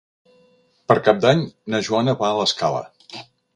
Per 0.91 0.95
Cap 1.09 1.19
d'Any 1.27 1.45
na 1.75 1.83
Joana 1.89 2.17
va 2.25 2.33
a 2.33 2.35
l'Escala. 2.41 2.83